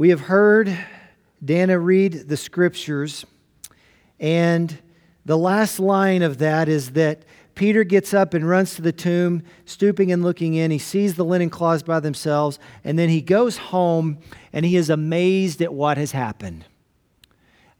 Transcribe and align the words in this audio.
We 0.00 0.08
have 0.08 0.22
heard 0.22 0.74
Dana 1.44 1.78
read 1.78 2.26
the 2.26 2.38
scriptures, 2.38 3.26
and 4.18 4.78
the 5.26 5.36
last 5.36 5.78
line 5.78 6.22
of 6.22 6.38
that 6.38 6.70
is 6.70 6.92
that 6.92 7.26
Peter 7.54 7.84
gets 7.84 8.14
up 8.14 8.32
and 8.32 8.48
runs 8.48 8.76
to 8.76 8.80
the 8.80 8.92
tomb, 8.92 9.42
stooping 9.66 10.10
and 10.10 10.22
looking 10.22 10.54
in. 10.54 10.70
He 10.70 10.78
sees 10.78 11.16
the 11.16 11.24
linen 11.26 11.50
cloths 11.50 11.82
by 11.82 12.00
themselves, 12.00 12.58
and 12.82 12.98
then 12.98 13.10
he 13.10 13.20
goes 13.20 13.58
home 13.58 14.16
and 14.54 14.64
he 14.64 14.74
is 14.74 14.88
amazed 14.88 15.60
at 15.60 15.74
what 15.74 15.98
has 15.98 16.12
happened. 16.12 16.64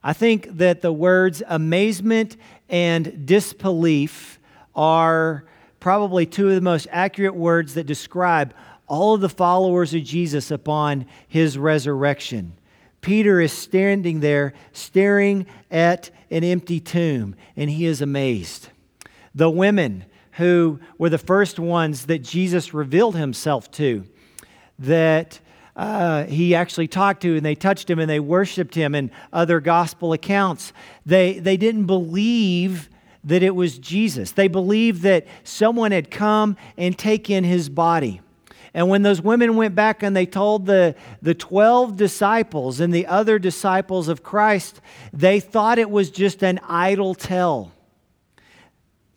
I 0.02 0.12
think 0.12 0.58
that 0.58 0.82
the 0.82 0.92
words 0.92 1.42
amazement 1.48 2.36
and 2.68 3.24
disbelief 3.24 4.38
are 4.74 5.46
probably 5.80 6.26
two 6.26 6.50
of 6.50 6.54
the 6.54 6.60
most 6.60 6.86
accurate 6.90 7.34
words 7.34 7.72
that 7.72 7.84
describe 7.84 8.52
all 8.90 9.14
of 9.14 9.20
the 9.20 9.28
followers 9.28 9.94
of 9.94 10.02
Jesus 10.02 10.50
upon 10.50 11.06
his 11.28 11.56
resurrection. 11.56 12.52
Peter 13.00 13.40
is 13.40 13.52
standing 13.52 14.18
there, 14.18 14.52
staring 14.72 15.46
at 15.70 16.10
an 16.28 16.42
empty 16.42 16.80
tomb, 16.80 17.36
and 17.56 17.70
he 17.70 17.86
is 17.86 18.02
amazed. 18.02 18.68
The 19.32 19.48
women 19.48 20.04
who 20.32 20.80
were 20.98 21.08
the 21.08 21.18
first 21.18 21.60
ones 21.60 22.06
that 22.06 22.18
Jesus 22.18 22.74
revealed 22.74 23.14
himself 23.14 23.70
to, 23.72 24.04
that 24.80 25.38
uh, 25.76 26.24
he 26.24 26.56
actually 26.56 26.88
talked 26.88 27.22
to, 27.22 27.36
and 27.36 27.46
they 27.46 27.54
touched 27.54 27.88
him 27.88 28.00
and 28.00 28.10
they 28.10 28.20
worshiped 28.20 28.74
him, 28.74 28.96
in 28.96 29.12
other 29.32 29.60
gospel 29.60 30.12
accounts, 30.12 30.72
they, 31.06 31.38
they 31.38 31.56
didn't 31.56 31.86
believe 31.86 32.90
that 33.22 33.44
it 33.44 33.54
was 33.54 33.78
Jesus. 33.78 34.32
They 34.32 34.48
believed 34.48 35.02
that 35.02 35.28
someone 35.44 35.92
had 35.92 36.10
come 36.10 36.56
and 36.76 36.98
taken 36.98 37.44
his 37.44 37.68
body. 37.68 38.20
And 38.72 38.88
when 38.88 39.02
those 39.02 39.20
women 39.20 39.56
went 39.56 39.74
back 39.74 40.02
and 40.02 40.16
they 40.16 40.26
told 40.26 40.66
the, 40.66 40.94
the 41.22 41.34
12 41.34 41.96
disciples 41.96 42.80
and 42.80 42.94
the 42.94 43.06
other 43.06 43.38
disciples 43.38 44.08
of 44.08 44.22
Christ, 44.22 44.80
they 45.12 45.40
thought 45.40 45.78
it 45.78 45.90
was 45.90 46.10
just 46.10 46.42
an 46.42 46.60
idle 46.68 47.14
tale. 47.14 47.72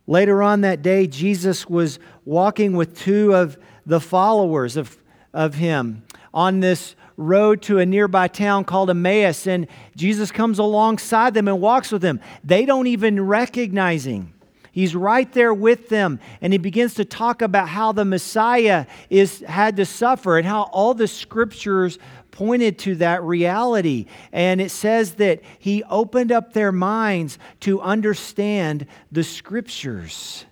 Later 0.08 0.42
on 0.42 0.62
that 0.62 0.82
day, 0.82 1.08
Jesus 1.08 1.68
was 1.70 2.00
walking 2.26 2.76
with 2.76 2.98
two 2.98 3.34
of 3.34 3.58
the 3.86 4.00
followers 4.00 4.76
of, 4.76 4.98
of 5.34 5.56
him 5.56 6.04
on 6.34 6.60
this 6.60 6.96
road 7.16 7.62
to 7.62 7.80
a 7.80 7.86
nearby 7.86 8.28
town 8.28 8.66
called 8.66 8.90
Emmaus, 8.90 9.48
and 9.48 9.68
Jesus 9.96 10.32
comes 10.32 10.60
alongside 10.60 11.34
them 11.34 11.48
and 11.48 11.62
walks 11.62 11.92
with 11.92 12.02
them. 12.02 12.20
They 12.44 12.66
don't 12.66 12.88
even 12.88 13.24
recognize 13.24 14.06
him. 14.06 14.33
He's 14.74 14.96
right 14.96 15.32
there 15.34 15.54
with 15.54 15.90
them, 15.90 16.20
and 16.42 16.52
he 16.52 16.58
begins 16.58 16.96
to 16.96 17.06
talk 17.06 17.44
about 17.44 17.70
how 17.70 17.92
the 17.92 18.06
Messiah 18.06 18.88
is 19.08 19.42
had 19.42 19.78
to 19.78 19.86
suffer 19.86 20.40
and 20.40 20.48
how 20.48 20.64
all 20.64 20.96
the 20.96 21.08
scriptures 21.08 22.00
pointed 22.32 22.80
to 22.80 22.96
that 22.96 23.22
reality. 23.22 24.08
And 24.32 24.60
it 24.60 24.72
says 24.72 25.14
that 25.16 25.44
he 25.60 25.84
opened 25.84 26.32
up 26.32 26.54
their 26.54 26.72
minds 26.72 27.38
to 27.60 27.82
understand 27.82 28.88
the 29.12 29.24
scriptures. 29.24 30.46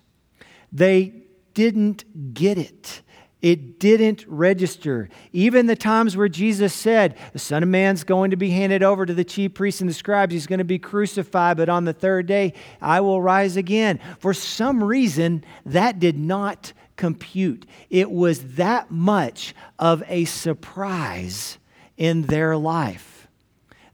They 0.70 1.24
didn't 1.54 2.32
get 2.32 2.58
it. 2.58 3.02
It 3.42 3.80
didn't 3.80 4.24
register. 4.28 5.08
Even 5.32 5.66
the 5.66 5.74
times 5.76 6.16
where 6.16 6.28
Jesus 6.28 6.72
said, 6.72 7.18
The 7.32 7.40
Son 7.40 7.64
of 7.64 7.68
Man's 7.68 8.04
going 8.04 8.30
to 8.30 8.36
be 8.36 8.50
handed 8.50 8.84
over 8.84 9.04
to 9.04 9.12
the 9.12 9.24
chief 9.24 9.54
priests 9.54 9.80
and 9.80 9.90
the 9.90 9.94
scribes, 9.94 10.32
he's 10.32 10.46
going 10.46 10.60
to 10.60 10.64
be 10.64 10.78
crucified, 10.78 11.56
but 11.56 11.68
on 11.68 11.84
the 11.84 11.92
third 11.92 12.26
day 12.26 12.54
I 12.80 13.00
will 13.00 13.20
rise 13.20 13.56
again. 13.56 13.98
For 14.20 14.32
some 14.32 14.82
reason, 14.82 15.44
that 15.66 15.98
did 15.98 16.16
not 16.16 16.72
compute. 16.94 17.66
It 17.90 18.12
was 18.12 18.54
that 18.54 18.92
much 18.92 19.54
of 19.76 20.04
a 20.06 20.24
surprise 20.24 21.58
in 21.96 22.22
their 22.22 22.56
life. 22.56 23.11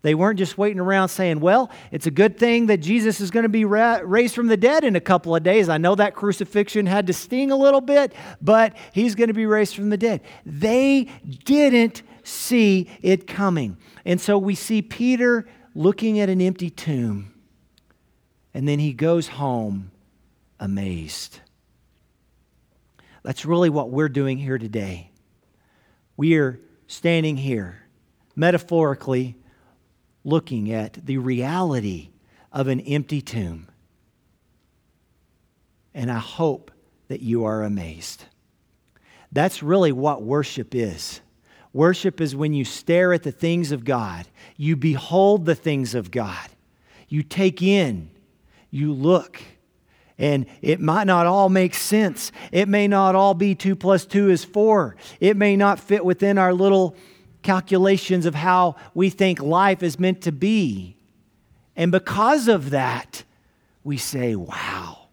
They 0.03 0.15
weren't 0.15 0.39
just 0.39 0.57
waiting 0.57 0.79
around 0.79 1.09
saying, 1.09 1.41
Well, 1.41 1.71
it's 1.91 2.07
a 2.07 2.11
good 2.11 2.39
thing 2.39 2.67
that 2.67 2.79
Jesus 2.79 3.21
is 3.21 3.31
going 3.31 3.43
to 3.43 3.49
be 3.49 3.65
ra- 3.65 4.01
raised 4.03 4.35
from 4.35 4.47
the 4.47 4.57
dead 4.57 4.85
in 4.85 4.95
a 4.95 5.01
couple 5.01 5.35
of 5.35 5.43
days. 5.43 5.69
I 5.69 5.79
know 5.79 5.95
that 5.97 6.15
crucifixion 6.15 6.87
had 6.87 7.07
to 7.09 7.13
sting 7.13 7.51
a 7.51 7.57
little 7.57 7.81
bit, 7.81 8.13
but 8.41 8.77
he's 8.93 9.15
going 9.15 9.29
to 9.29 9.35
be 9.35 9.47
raised 9.47 9.75
from 9.75 9.91
the 9.91 9.97
dead. 9.97 10.21
They 10.47 11.09
didn't 11.45 12.03
see 12.23 12.89
it 13.03 13.27
coming. 13.27 13.77
And 14.05 14.21
so 14.21 14.39
we 14.39 14.55
see 14.55 14.83
Peter 14.83 15.49
looking 15.75 16.21
at 16.21 16.29
an 16.29 16.41
empty 16.41 16.71
tomb, 16.71 17.35
and 18.55 18.69
then 18.69 18.79
he 18.79 18.93
goes 18.93 19.29
home 19.29 19.91
amazed. 20.61 21.41
That's 23.23 23.45
really 23.45 23.69
what 23.69 23.91
we're 23.91 24.09
doing 24.09 24.39
here 24.39 24.59
today. 24.59 25.11
We 26.17 26.37
are 26.37 26.59
standing 26.87 27.37
here, 27.37 27.83
metaphorically, 28.35 29.37
looking 30.25 30.73
at 30.73 31.07
the 31.07 31.19
reality 31.19 32.11
of 32.53 32.69
an 32.69 32.81
empty 32.81 33.21
tomb. 33.21 33.69
And 35.95 36.11
I 36.11 36.19
hope 36.19 36.71
that 37.09 37.21
you 37.21 37.45
are 37.45 37.63
amazed. 37.63 38.25
That's 39.33 39.63
really 39.63 39.93
what 39.93 40.23
worship 40.23 40.75
is. 40.75 41.21
Worship 41.73 42.21
is 42.21 42.35
when 42.35 42.55
you 42.55 42.65
stare 42.65 43.13
at 43.13 43.23
the 43.23 43.33
things 43.33 43.73
of 43.73 43.85
God, 43.85 44.27
you 44.57 44.77
behold 44.77 45.45
the 45.45 45.55
things 45.55 45.95
of 45.95 46.11
God, 46.11 46.49
you 47.09 47.23
take 47.23 47.63
in, 47.63 48.11
you 48.71 48.93
look. 48.93 49.41
And 50.21 50.47
it 50.63 50.81
might 50.81 51.07
not 51.07 51.27
all 51.27 51.49
make 51.49 51.75
sense. 51.75 52.33
It 52.51 52.69
may 52.69 52.89
not 52.89 53.15
all 53.15 53.35
be 53.35 53.55
two 53.55 53.77
plus 53.77 54.05
two 54.05 54.31
is 54.31 54.45
four. 54.45 54.97
It 55.21 55.37
may 55.37 55.55
not 55.57 55.79
fit 55.79 56.05
within 56.05 56.39
our 56.39 56.53
little 56.53 56.97
calculations 57.43 58.27
of 58.27 58.35
how 58.35 58.77
we 58.95 59.11
think 59.11 59.41
life 59.41 59.83
is 59.83 59.99
meant 59.99 60.23
to 60.23 60.33
be. 60.33 60.97
And 61.77 61.93
because 61.93 62.49
of 62.49 62.71
that, 62.71 63.25
we 63.85 63.97
say, 63.97 64.35
wow, 64.35 65.09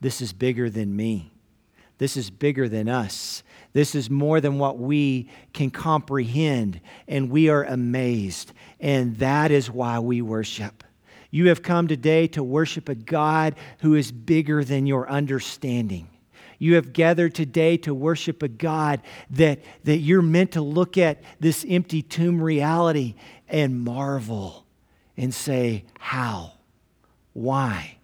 this 0.00 0.20
is 0.20 0.32
bigger 0.32 0.68
than 0.68 0.94
me. 0.94 1.32
This 1.98 2.16
is 2.16 2.30
bigger 2.30 2.68
than 2.68 2.88
us. 2.88 3.42
This 3.72 3.94
is 3.94 4.08
more 4.08 4.40
than 4.40 4.58
what 4.58 4.78
we 4.78 5.30
can 5.52 5.70
comprehend, 5.70 6.80
and 7.06 7.30
we 7.30 7.48
are 7.48 7.64
amazed. 7.64 8.52
And 8.80 9.16
that 9.16 9.50
is 9.50 9.70
why 9.70 9.98
we 9.98 10.22
worship. 10.22 10.84
You 11.30 11.48
have 11.48 11.62
come 11.62 11.88
today 11.88 12.26
to 12.28 12.42
worship 12.42 12.88
a 12.88 12.94
God 12.94 13.54
who 13.80 13.94
is 13.94 14.10
bigger 14.10 14.64
than 14.64 14.86
your 14.86 15.08
understanding. 15.08 16.08
You 16.58 16.74
have 16.74 16.92
gathered 16.92 17.34
today 17.34 17.76
to 17.78 17.94
worship 17.94 18.42
a 18.42 18.48
God 18.48 19.00
that, 19.30 19.60
that 19.84 19.98
you're 19.98 20.22
meant 20.22 20.52
to 20.52 20.60
look 20.60 20.98
at 20.98 21.22
this 21.38 21.64
empty 21.68 22.02
tomb 22.02 22.42
reality 22.42 23.14
and 23.48 23.80
marvel 23.80 24.66
and 25.16 25.32
say, 25.32 25.84
How? 25.98 26.52
Why? 27.32 27.98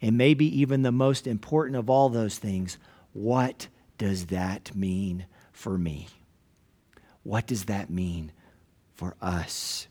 And 0.00 0.16
maybe 0.16 0.60
even 0.60 0.82
the 0.82 0.92
most 0.92 1.26
important 1.26 1.76
of 1.76 1.90
all 1.90 2.08
those 2.08 2.38
things, 2.38 2.78
what 3.12 3.66
does 3.98 4.26
that 4.26 4.74
mean 4.76 5.26
for 5.52 5.76
me? 5.76 6.06
What 7.24 7.48
does 7.48 7.64
that 7.64 7.90
mean 7.90 8.30
for 8.94 9.16
us? 9.20 9.88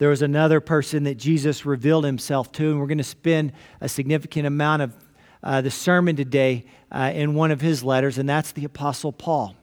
There 0.00 0.08
was 0.08 0.22
another 0.22 0.62
person 0.62 1.04
that 1.04 1.18
Jesus 1.18 1.66
revealed 1.66 2.06
himself 2.06 2.50
to, 2.52 2.70
and 2.70 2.80
we're 2.80 2.86
going 2.86 2.96
to 2.96 3.04
spend 3.04 3.52
a 3.82 3.88
significant 3.88 4.46
amount 4.46 4.80
of 4.80 4.96
uh, 5.42 5.60
the 5.60 5.70
sermon 5.70 6.16
today 6.16 6.64
uh, 6.90 7.12
in 7.14 7.34
one 7.34 7.50
of 7.50 7.60
his 7.60 7.84
letters, 7.84 8.16
and 8.16 8.26
that's 8.26 8.52
the 8.52 8.64
Apostle 8.64 9.12
Paul. 9.12 9.54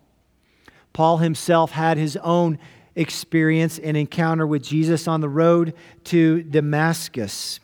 Paul 0.93 1.17
himself 1.17 1.71
had 1.71 1.97
his 1.97 2.17
own 2.17 2.59
experience 2.95 3.79
and 3.79 3.97
encounter 3.97 4.45
with 4.45 4.61
Jesus 4.61 5.07
on 5.07 5.21
the 5.21 5.29
road 5.29 5.73
to 6.03 6.43
Damascus. 6.43 7.59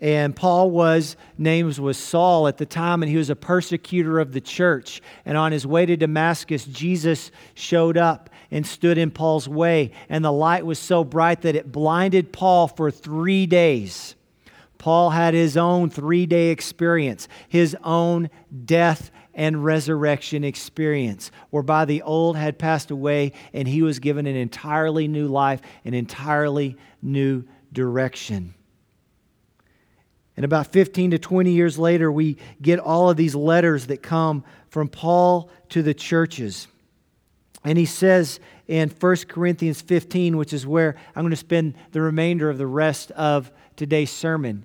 And 0.00 0.34
Paul 0.34 0.70
was, 0.70 1.16
names 1.38 1.80
was 1.80 1.96
Saul 1.96 2.48
at 2.48 2.58
the 2.58 2.66
time, 2.66 3.02
and 3.02 3.10
he 3.10 3.16
was 3.16 3.30
a 3.30 3.36
persecutor 3.36 4.18
of 4.18 4.32
the 4.32 4.40
church. 4.40 5.00
And 5.24 5.38
on 5.38 5.52
his 5.52 5.66
way 5.66 5.86
to 5.86 5.96
Damascus, 5.96 6.64
Jesus 6.64 7.30
showed 7.54 7.96
up 7.96 8.28
and 8.50 8.66
stood 8.66 8.98
in 8.98 9.10
Paul's 9.10 9.48
way. 9.48 9.92
And 10.08 10.24
the 10.24 10.32
light 10.32 10.66
was 10.66 10.78
so 10.78 11.04
bright 11.04 11.42
that 11.42 11.56
it 11.56 11.72
blinded 11.72 12.32
Paul 12.32 12.68
for 12.68 12.90
three 12.90 13.46
days. 13.46 14.14
Paul 14.78 15.10
had 15.10 15.32
his 15.32 15.56
own 15.56 15.88
three 15.88 16.26
day 16.26 16.50
experience, 16.50 17.26
his 17.48 17.76
own 17.82 18.28
death 18.64 19.10
and 19.32 19.64
resurrection 19.64 20.44
experience, 20.44 21.30
whereby 21.50 21.84
the 21.84 22.02
old 22.02 22.36
had 22.36 22.58
passed 22.58 22.90
away 22.90 23.32
and 23.52 23.66
he 23.66 23.82
was 23.82 23.98
given 23.98 24.26
an 24.26 24.36
entirely 24.36 25.08
new 25.08 25.26
life, 25.26 25.60
an 25.84 25.94
entirely 25.94 26.76
new 27.02 27.44
direction. 27.72 28.54
And 30.36 30.44
about 30.44 30.72
15 30.72 31.12
to 31.12 31.18
20 31.18 31.52
years 31.52 31.78
later, 31.78 32.10
we 32.10 32.36
get 32.60 32.80
all 32.80 33.08
of 33.08 33.16
these 33.16 33.34
letters 33.34 33.86
that 33.86 34.02
come 34.02 34.44
from 34.68 34.88
Paul 34.88 35.48
to 35.68 35.82
the 35.82 35.94
churches. 35.94 36.66
And 37.64 37.78
he 37.78 37.86
says 37.86 38.40
in 38.66 38.90
1 38.90 39.16
Corinthians 39.28 39.80
15, 39.80 40.36
which 40.36 40.52
is 40.52 40.66
where 40.66 40.96
I'm 41.14 41.22
going 41.22 41.30
to 41.30 41.36
spend 41.36 41.74
the 41.92 42.00
remainder 42.00 42.50
of 42.50 42.58
the 42.58 42.66
rest 42.66 43.10
of 43.12 43.52
today's 43.76 44.10
sermon, 44.10 44.64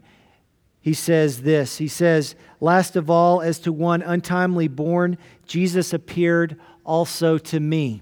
he 0.81 0.93
says 0.93 1.41
this 1.41 1.77
He 1.77 1.87
says, 1.87 2.35
Last 2.59 2.95
of 2.95 3.09
all, 3.09 3.41
as 3.41 3.59
to 3.59 3.71
one 3.71 4.01
untimely 4.01 4.67
born, 4.67 5.17
Jesus 5.45 5.93
appeared 5.93 6.59
also 6.83 7.37
to 7.37 7.59
me. 7.59 8.01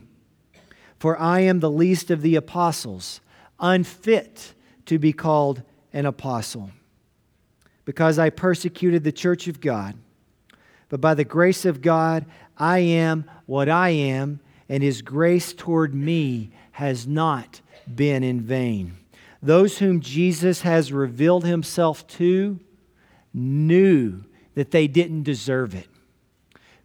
For 1.00 1.20
I 1.20 1.42
am 1.42 1.60
the 1.60 1.70
least 1.70 2.10
of 2.10 2.22
the 2.22 2.36
apostles, 2.36 3.22
unfit 3.60 4.54
to 4.86 4.98
be 4.98 5.14
called 5.14 5.62
an 5.94 6.06
apostle, 6.06 6.72
because 7.88 8.20
I 8.20 8.30
persecuted 8.30 9.06
the 9.06 9.14
church 9.14 9.48
of 9.48 9.62
God. 9.62 9.96
But 10.90 11.00
by 11.00 11.14
the 11.14 11.24
grace 11.24 11.64
of 11.64 11.82
God, 11.82 12.26
I 12.58 12.80
am 12.80 13.32
what 13.46 13.70
I 13.70 13.92
am, 13.92 14.42
and 14.68 14.84
his 14.84 15.02
grace 15.02 15.54
toward 15.54 15.96
me 15.96 16.52
has 16.74 17.08
not 17.08 17.62
been 17.96 18.26
in 18.26 18.42
vain. 18.42 18.98
Those 19.42 19.78
whom 19.78 20.02
Jesus 20.02 20.64
has 20.64 20.92
revealed 20.92 21.46
himself 21.46 22.06
to 22.08 22.60
knew 23.34 24.26
that 24.56 24.72
they 24.72 24.88
didn't 24.88 25.24
deserve 25.24 25.74
it. 25.74 25.88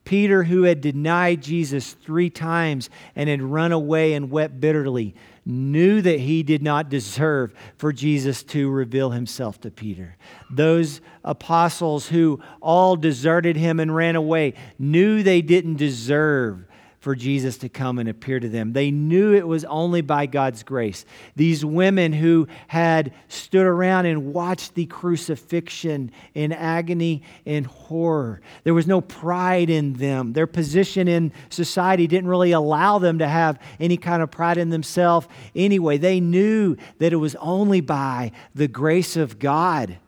Peter, 0.04 0.44
who 0.44 0.64
had 0.64 0.80
denied 0.80 1.42
Jesus 1.42 1.92
three 1.92 2.30
times 2.30 2.90
and 3.14 3.28
had 3.28 3.40
run 3.40 3.72
away 3.72 4.14
and 4.14 4.30
wept 4.30 4.60
bitterly, 4.60 5.14
knew 5.44 6.00
that 6.02 6.20
he 6.20 6.42
did 6.42 6.62
not 6.62 6.88
deserve 6.88 7.52
for 7.76 7.92
Jesus 7.92 8.42
to 8.42 8.70
reveal 8.70 9.10
himself 9.10 9.60
to 9.60 9.70
Peter. 9.70 10.16
Those 10.50 11.00
apostles 11.24 12.08
who 12.08 12.40
all 12.60 12.96
deserted 12.96 13.56
him 13.56 13.80
and 13.80 13.94
ran 13.94 14.16
away 14.16 14.54
knew 14.78 15.22
they 15.22 15.42
didn't 15.42 15.76
deserve 15.76 16.64
for 17.02 17.16
Jesus 17.16 17.58
to 17.58 17.68
come 17.68 17.98
and 17.98 18.08
appear 18.08 18.38
to 18.38 18.48
them. 18.48 18.74
They 18.74 18.92
knew 18.92 19.34
it 19.34 19.48
was 19.48 19.64
only 19.64 20.02
by 20.02 20.26
God's 20.26 20.62
grace. 20.62 21.04
These 21.34 21.64
women 21.64 22.12
who 22.12 22.46
had 22.68 23.12
stood 23.26 23.66
around 23.66 24.06
and 24.06 24.32
watched 24.32 24.76
the 24.76 24.86
crucifixion 24.86 26.12
in 26.32 26.52
agony 26.52 27.24
and 27.44 27.66
horror, 27.66 28.40
there 28.62 28.72
was 28.72 28.86
no 28.86 29.00
pride 29.00 29.68
in 29.68 29.94
them. 29.94 30.32
Their 30.32 30.46
position 30.46 31.08
in 31.08 31.32
society 31.50 32.06
didn't 32.06 32.30
really 32.30 32.52
allow 32.52 33.00
them 33.00 33.18
to 33.18 33.26
have 33.26 33.60
any 33.80 33.96
kind 33.96 34.22
of 34.22 34.30
pride 34.30 34.56
in 34.56 34.70
themselves 34.70 35.26
anyway. 35.56 35.98
They 35.98 36.20
knew 36.20 36.76
that 36.98 37.12
it 37.12 37.16
was 37.16 37.34
only 37.40 37.80
by 37.80 38.30
the 38.54 38.68
grace 38.68 39.16
of 39.16 39.40
God 39.40 39.98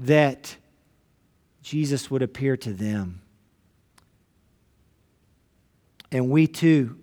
that 0.00 0.56
Jesus 1.62 2.10
would 2.10 2.22
appear 2.22 2.56
to 2.56 2.72
them. 2.72 3.20
And 6.14 6.30
we 6.30 6.46
too 6.46 6.96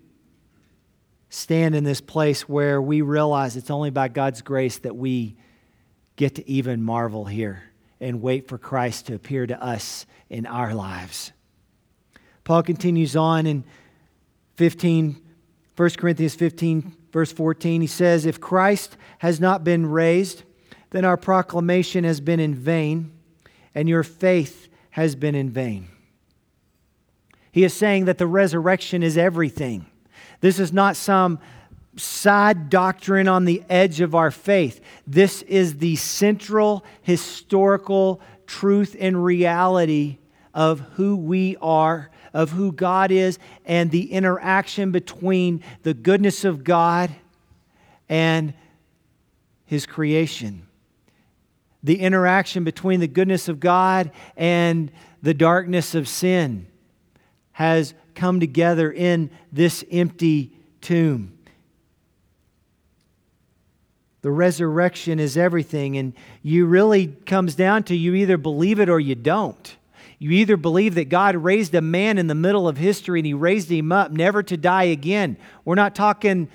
stand 1.28 1.76
in 1.76 1.84
this 1.84 2.00
place 2.00 2.48
where 2.48 2.82
we 2.82 3.02
realize 3.02 3.58
it's 3.58 3.70
only 3.70 3.90
by 3.90 4.08
God's 4.08 4.42
grace 4.42 4.80
that 4.80 4.96
we 4.96 5.36
get 6.16 6.36
to 6.36 6.50
even 6.50 6.82
marvel 6.82 7.26
here 7.26 7.62
and 8.00 8.22
wait 8.22 8.48
for 8.48 8.58
Christ 8.58 9.08
to 9.08 9.14
appear 9.14 9.46
to 9.46 9.62
us 9.62 10.06
in 10.30 10.46
our 10.46 10.74
lives. 10.74 11.34
Paul 12.46 12.64
continues 12.64 13.18
on 13.18 13.48
in 13.48 13.66
15, 14.56 15.22
1 15.76 15.90
Corinthians 15.98 16.36
15, 16.36 16.96
verse 17.12 17.34
14. 17.34 17.82
He 17.82 17.88
says, 17.88 18.26
If 18.26 18.40
Christ 18.40 18.96
has 19.18 19.42
not 19.42 19.66
been 19.66 19.88
raised, 19.88 20.44
then 20.92 21.04
our 21.04 21.18
proclamation 21.18 22.06
has 22.06 22.22
been 22.22 22.40
in 22.40 22.56
vain, 22.56 23.12
and 23.76 23.90
your 23.90 24.04
faith 24.04 24.70
has 24.92 25.18
been 25.18 25.36
in 25.36 25.50
vain. 25.50 25.90
He 27.52 27.64
is 27.64 27.74
saying 27.74 28.06
that 28.06 28.18
the 28.18 28.28
resurrection 28.28 29.04
is 29.04 29.18
everything. 29.18 29.86
This 30.40 30.58
is 30.58 30.72
not 30.72 30.96
some 30.96 31.40
side 31.98 32.70
doctrine 32.70 33.28
on 33.28 33.46
the 33.46 33.64
edge 33.70 34.00
of 34.00 34.16
our 34.16 34.32
faith. 34.32 34.80
This 35.06 35.42
is 35.44 35.78
the 35.78 35.98
central 35.98 36.86
historical 37.02 38.22
truth 38.48 38.96
and 39.00 39.24
reality 39.24 40.18
of 40.54 40.80
who 40.96 41.18
we 41.18 41.58
are, 41.62 42.10
of 42.34 42.52
who 42.52 42.72
God 42.72 43.12
is, 43.12 43.38
and 43.66 43.92
the 43.92 44.12
interaction 44.12 44.92
between 44.92 45.62
the 45.84 45.94
goodness 45.94 46.46
of 46.46 46.64
God 46.64 47.14
and 48.08 48.54
His 49.66 49.86
creation. 49.86 50.68
The 51.84 52.00
interaction 52.00 52.64
between 52.64 53.00
the 53.02 53.08
goodness 53.08 53.50
of 53.50 53.60
God 53.60 54.12
and 54.38 54.92
the 55.22 55.34
darkness 55.34 55.96
of 55.96 56.08
sin 56.08 56.68
has 57.54 57.94
come 58.16 58.40
together 58.40 58.92
in 58.92 59.30
this 59.52 59.84
empty 59.92 60.52
tomb. 60.82 61.38
The 64.22 64.32
resurrection 64.32 65.20
is 65.20 65.36
everything, 65.36 65.98
and 65.98 66.14
you 66.44 66.66
really 66.68 67.08
comes 67.08 67.56
down 67.56 67.84
to 67.84 67.96
you 67.96 68.14
either 68.14 68.38
believe 68.38 68.80
it 68.80 68.90
or 68.90 69.00
you 69.00 69.16
don't. 69.16 69.76
You 70.20 70.30
either 70.32 70.56
believe 70.56 70.94
that 70.96 71.10
God 71.10 71.36
raised 71.36 71.74
a 71.74 71.82
man 71.82 72.20
in 72.20 72.28
the 72.28 72.36
middle 72.36 72.68
of 72.68 72.78
history 72.78 73.20
and 73.20 73.26
he 73.26 73.34
raised 73.34 73.72
him 73.72 73.92
up 73.92 74.12
never 74.12 74.44
to 74.44 74.56
die 74.56 74.84
again. 74.84 75.36
We're 75.66 75.74
not 75.74 75.96
talking 75.96 76.48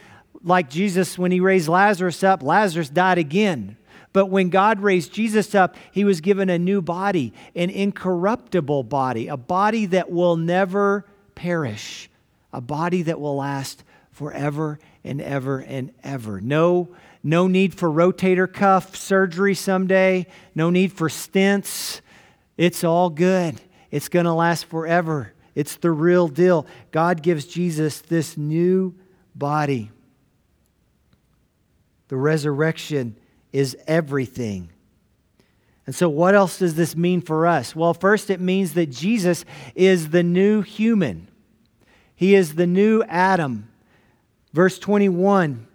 like 0.44 0.70
Jesus 0.70 1.18
when 1.18 1.32
he 1.32 1.40
raised 1.40 1.66
Lazarus 1.66 2.22
up, 2.22 2.44
Lazarus 2.44 2.88
died 2.88 3.18
again. 3.18 3.76
But 4.16 4.30
when 4.30 4.48
God 4.48 4.80
raised 4.80 5.12
Jesus 5.12 5.54
up, 5.54 5.76
he 5.92 6.02
was 6.02 6.22
given 6.22 6.48
a 6.48 6.58
new 6.58 6.80
body, 6.80 7.34
an 7.54 7.68
incorruptible 7.68 8.84
body, 8.84 9.28
a 9.28 9.36
body 9.36 9.84
that 9.84 10.10
will 10.10 10.36
never 10.36 11.04
perish, 11.34 12.08
a 12.50 12.62
body 12.62 13.02
that 13.02 13.20
will 13.20 13.36
last 13.36 13.84
forever 14.12 14.78
and 15.04 15.20
ever 15.20 15.58
and 15.58 15.92
ever. 16.02 16.40
No, 16.40 16.96
no 17.22 17.46
need 17.46 17.74
for 17.74 17.90
rotator 17.90 18.50
cuff 18.50 18.96
surgery 18.96 19.54
someday, 19.54 20.26
no 20.54 20.70
need 20.70 20.94
for 20.94 21.10
stents. 21.10 22.00
It's 22.56 22.84
all 22.84 23.10
good. 23.10 23.60
It's 23.90 24.08
going 24.08 24.24
to 24.24 24.32
last 24.32 24.64
forever. 24.64 25.34
It's 25.54 25.76
the 25.76 25.90
real 25.90 26.26
deal. 26.28 26.66
God 26.90 27.22
gives 27.22 27.44
Jesus 27.44 28.00
this 28.00 28.38
new 28.38 28.94
body. 29.34 29.90
The 32.08 32.16
resurrection 32.16 33.16
is 33.56 33.74
everything. 33.86 34.68
And 35.86 35.94
so, 35.94 36.10
what 36.10 36.34
else 36.34 36.58
does 36.58 36.74
this 36.74 36.94
mean 36.94 37.22
for 37.22 37.46
us? 37.46 37.74
Well, 37.74 37.94
first, 37.94 38.28
it 38.28 38.38
means 38.38 38.74
that 38.74 38.90
Jesus 38.90 39.46
is 39.74 40.10
the 40.10 40.22
new 40.22 40.60
human, 40.60 41.28
He 42.14 42.34
is 42.34 42.56
the 42.56 42.66
new 42.66 43.02
Adam. 43.04 43.70
Verse 44.52 44.78
21 44.78 45.66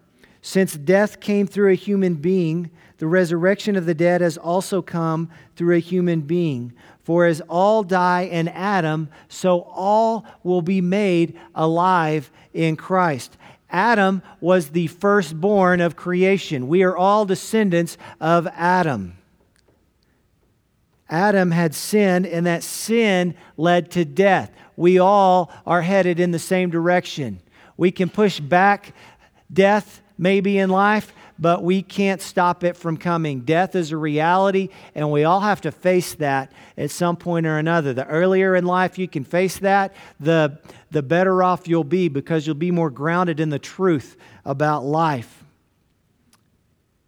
Since 0.43 0.75
death 0.75 1.19
came 1.19 1.47
through 1.47 1.71
a 1.71 1.75
human 1.75 2.15
being, 2.15 2.69
the 2.99 3.07
resurrection 3.07 3.75
of 3.75 3.87
the 3.87 3.95
dead 3.95 4.21
has 4.21 4.37
also 4.37 4.83
come 4.83 5.31
through 5.55 5.75
a 5.75 5.79
human 5.79 6.21
being. 6.21 6.73
For 7.01 7.25
as 7.25 7.41
all 7.41 7.81
die 7.81 8.21
in 8.21 8.47
Adam, 8.47 9.09
so 9.27 9.61
all 9.61 10.23
will 10.43 10.61
be 10.61 10.81
made 10.81 11.35
alive 11.55 12.29
in 12.53 12.75
Christ. 12.75 13.37
Adam 13.71 14.21
was 14.39 14.69
the 14.69 14.87
firstborn 14.87 15.81
of 15.81 15.95
creation. 15.95 16.67
We 16.67 16.83
are 16.83 16.95
all 16.95 17.25
descendants 17.25 17.97
of 18.19 18.47
Adam. 18.47 19.17
Adam 21.09 21.51
had 21.51 21.75
sinned, 21.75 22.25
and 22.25 22.45
that 22.45 22.63
sin 22.63 23.35
led 23.57 23.91
to 23.91 24.05
death. 24.05 24.51
We 24.77 24.99
all 24.99 25.51
are 25.65 25.81
headed 25.81 26.19
in 26.19 26.31
the 26.31 26.39
same 26.39 26.69
direction. 26.69 27.41
We 27.75 27.91
can 27.91 28.09
push 28.09 28.39
back 28.39 28.93
death 29.51 30.01
maybe 30.17 30.57
in 30.57 30.69
life, 30.69 31.13
but 31.41 31.63
we 31.63 31.81
can't 31.81 32.21
stop 32.21 32.63
it 32.63 32.77
from 32.77 32.95
coming. 32.95 33.41
Death 33.41 33.75
is 33.75 33.91
a 33.91 33.97
reality, 33.97 34.69
and 34.93 35.11
we 35.11 35.23
all 35.23 35.39
have 35.39 35.59
to 35.61 35.71
face 35.71 36.13
that 36.15 36.51
at 36.77 36.91
some 36.91 37.17
point 37.17 37.47
or 37.47 37.57
another. 37.57 37.93
The 37.93 38.05
earlier 38.05 38.55
in 38.55 38.65
life 38.65 38.99
you 38.99 39.07
can 39.07 39.23
face 39.23 39.57
that, 39.57 39.91
the, 40.19 40.59
the 40.91 41.01
better 41.01 41.41
off 41.41 41.67
you'll 41.67 41.83
be 41.83 42.09
because 42.09 42.45
you'll 42.45 42.55
be 42.55 42.69
more 42.69 42.91
grounded 42.91 43.39
in 43.39 43.49
the 43.49 43.57
truth 43.57 44.17
about 44.45 44.85
life. 44.85 45.43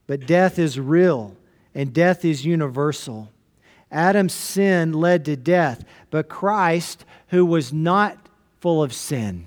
But 0.07 0.25
death 0.25 0.57
is 0.57 0.79
real, 0.79 1.37
and 1.75 1.93
death 1.93 2.25
is 2.25 2.43
universal. 2.43 3.31
Adam's 3.91 4.33
sin 4.33 4.93
led 4.93 5.25
to 5.25 5.35
death, 5.35 5.85
but 6.09 6.27
Christ, 6.27 7.05
who 7.27 7.45
was 7.45 7.71
not 7.71 8.17
full 8.59 8.81
of 8.81 8.93
sin, 8.93 9.45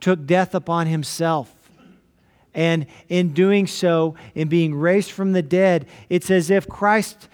took 0.00 0.26
death 0.26 0.56
upon 0.56 0.88
himself 0.88 1.54
and 2.54 2.86
in 3.08 3.32
doing 3.32 3.66
so, 3.66 4.14
in 4.34 4.48
being 4.48 4.74
raised 4.74 5.10
from 5.10 5.32
the 5.32 5.42
dead, 5.42 5.86
it's 6.08 6.30
as 6.30 6.50
if 6.50 6.68
Christ 6.68 7.28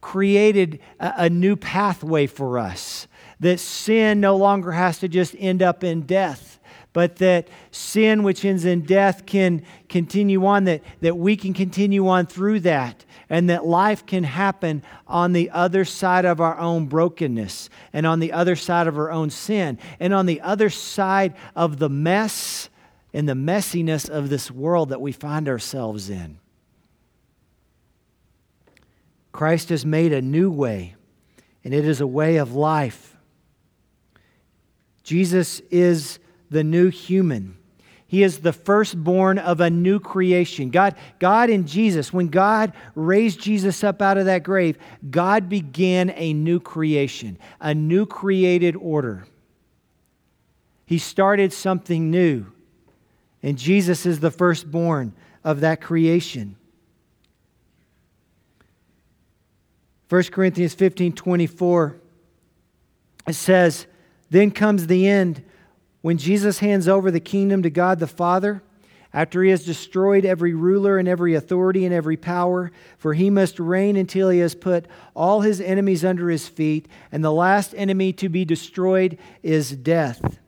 created 0.00 0.80
a, 1.00 1.14
a, 1.16 1.30
new 1.30 1.56
pathway 1.56 2.26
for 2.26 2.58
us. 2.58 3.06
That 3.40 3.60
sin 3.60 4.20
no 4.20 4.36
longer 4.36 4.72
has 4.72 4.98
to 4.98 5.08
just 5.08 5.34
end 5.38 5.62
up 5.62 5.84
in 5.84 6.02
death, 6.02 6.58
but 6.92 7.16
that 7.16 7.48
sin 7.70 8.22
which 8.22 8.44
ends 8.44 8.64
in 8.64 8.82
death 8.82 9.26
can 9.26 9.62
continue 9.88 10.44
on, 10.46 10.64
that, 10.64 10.82
that 11.00 11.16
we 11.16 11.36
can 11.36 11.52
continue 11.52 12.08
on 12.08 12.26
through 12.26 12.60
that, 12.60 13.04
and 13.30 13.50
that 13.50 13.64
life 13.64 14.06
can 14.06 14.24
happen 14.24 14.82
on 15.06 15.32
the 15.32 15.50
other 15.50 15.84
side 15.84 16.24
of 16.24 16.40
our 16.40 16.58
own 16.58 16.86
brokenness, 16.86 17.70
and 17.92 18.06
on 18.06 18.18
the 18.18 18.32
other 18.32 18.56
side 18.56 18.86
of 18.86 18.98
our 18.98 19.10
own 19.10 19.30
sin, 19.30 19.78
and 20.00 20.12
on 20.14 20.26
the 20.26 20.40
other 20.40 20.70
side 20.70 21.34
of 21.54 21.78
the 21.78 21.88
mess 21.88 22.68
in 23.18 23.26
the 23.26 23.32
messiness 23.32 24.08
of 24.08 24.28
this 24.28 24.48
world 24.48 24.90
that 24.90 25.00
we 25.00 25.10
find 25.10 25.48
ourselves 25.48 26.08
in. 26.08 26.38
Christ 29.32 29.70
has 29.70 29.84
made 29.84 30.12
a 30.12 30.22
new 30.22 30.52
way, 30.52 30.94
and 31.64 31.74
it 31.74 31.84
is 31.84 32.00
a 32.00 32.06
way 32.06 32.36
of 32.36 32.54
life. 32.54 33.16
Jesus 35.02 35.58
is 35.68 36.20
the 36.48 36.62
new 36.62 36.90
human. 36.90 37.56
He 38.06 38.22
is 38.22 38.38
the 38.38 38.52
firstborn 38.52 39.38
of 39.38 39.60
a 39.60 39.68
new 39.68 39.98
creation. 39.98 40.70
God, 40.70 40.94
God 41.18 41.50
in 41.50 41.66
Jesus, 41.66 42.12
when 42.12 42.28
God 42.28 42.72
raised 42.94 43.40
Jesus 43.40 43.82
up 43.82 44.00
out 44.00 44.16
of 44.16 44.26
that 44.26 44.44
grave, 44.44 44.78
God 45.10 45.48
began 45.48 46.10
a 46.10 46.34
new 46.34 46.60
creation, 46.60 47.36
a 47.60 47.74
new 47.74 48.06
created 48.06 48.76
order. 48.76 49.26
He 50.86 50.98
started 50.98 51.52
something 51.52 52.12
new. 52.12 52.52
And 53.42 53.56
Jesus 53.56 54.04
is 54.06 54.20
the 54.20 54.30
firstborn 54.30 55.12
of 55.44 55.60
that 55.60 55.80
creation. 55.80 56.56
1 60.08 60.24
Corinthians 60.24 60.74
15 60.74 61.12
24, 61.12 61.96
it 63.26 63.34
says, 63.34 63.86
Then 64.30 64.50
comes 64.50 64.86
the 64.86 65.06
end 65.06 65.44
when 66.00 66.16
Jesus 66.16 66.60
hands 66.60 66.88
over 66.88 67.10
the 67.10 67.20
kingdom 67.20 67.62
to 67.62 67.70
God 67.70 67.98
the 67.98 68.06
Father, 68.06 68.62
after 69.12 69.42
he 69.42 69.50
has 69.50 69.64
destroyed 69.64 70.24
every 70.24 70.54
ruler 70.54 70.98
and 70.98 71.08
every 71.08 71.34
authority 71.34 71.84
and 71.84 71.94
every 71.94 72.16
power, 72.16 72.70
for 72.98 73.14
he 73.14 73.30
must 73.30 73.58
reign 73.58 73.96
until 73.96 74.28
he 74.28 74.38
has 74.38 74.54
put 74.54 74.86
all 75.14 75.40
his 75.40 75.60
enemies 75.60 76.04
under 76.04 76.30
his 76.30 76.48
feet, 76.48 76.86
and 77.10 77.24
the 77.24 77.32
last 77.32 77.74
enemy 77.76 78.12
to 78.14 78.28
be 78.28 78.44
destroyed 78.44 79.18
is 79.42 79.72
death. 79.72 80.38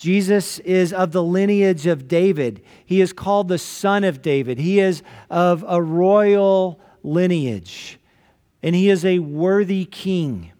Jesus 0.00 0.60
is 0.60 0.94
of 0.94 1.12
the 1.12 1.22
lineage 1.22 1.86
of 1.86 2.08
David. 2.08 2.62
He 2.86 3.02
is 3.02 3.12
called 3.12 3.48
the 3.48 3.58
Son 3.58 4.02
of 4.02 4.22
David. 4.22 4.58
He 4.58 4.80
is 4.80 5.02
of 5.28 5.62
a 5.68 5.82
royal 5.82 6.80
lineage, 7.02 8.00
and 8.62 8.74
he 8.74 8.88
is 8.88 9.04
a 9.04 9.18
worthy 9.18 9.84
king. 9.84 10.52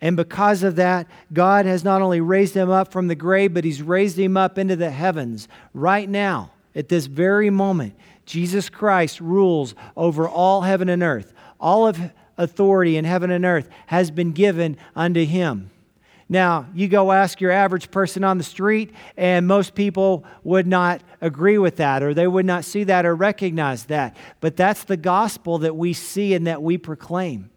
And 0.00 0.16
because 0.16 0.64
of 0.64 0.74
that, 0.74 1.06
God 1.32 1.66
has 1.66 1.84
not 1.84 2.02
only 2.02 2.20
raised 2.20 2.54
him 2.54 2.68
up 2.68 2.90
from 2.90 3.06
the 3.06 3.14
grave, 3.14 3.54
but 3.54 3.62
he's 3.62 3.80
raised 3.80 4.18
him 4.18 4.36
up 4.36 4.58
into 4.58 4.74
the 4.74 4.90
heavens 4.90 5.46
right 5.72 6.08
now, 6.08 6.50
at 6.74 6.88
this 6.88 7.06
very 7.06 7.48
moment. 7.48 7.94
Jesus 8.24 8.68
Christ 8.68 9.20
rules 9.20 9.76
over 9.96 10.28
all 10.28 10.62
heaven 10.62 10.88
and 10.88 11.04
earth. 11.04 11.32
All 11.60 11.86
of 11.86 12.10
authority 12.36 12.96
in 12.96 13.04
heaven 13.04 13.30
and 13.30 13.44
earth 13.44 13.68
has 13.86 14.10
been 14.10 14.32
given 14.32 14.78
unto 14.96 15.24
him. 15.24 15.70
Now, 16.28 16.66
you 16.74 16.88
go 16.88 17.12
ask 17.12 17.40
your 17.40 17.52
average 17.52 17.90
person 17.90 18.24
on 18.24 18.36
the 18.36 18.44
street, 18.44 18.92
and 19.16 19.46
most 19.46 19.74
people 19.74 20.24
would 20.42 20.66
not 20.66 21.02
agree 21.20 21.58
with 21.58 21.76
that, 21.76 22.02
or 22.02 22.14
they 22.14 22.26
would 22.26 22.46
not 22.46 22.64
see 22.64 22.84
that 22.84 23.06
or 23.06 23.14
recognize 23.14 23.84
that. 23.84 24.16
But 24.40 24.56
that's 24.56 24.84
the 24.84 24.96
gospel 24.96 25.58
that 25.58 25.76
we 25.76 25.92
see 25.92 26.34
and 26.34 26.46
that 26.46 26.62
we 26.62 26.78
proclaim 26.78 27.50